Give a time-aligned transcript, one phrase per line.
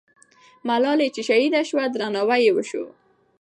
[0.67, 2.83] ملالۍ چې شهیده سوه، درناوی یې وسو.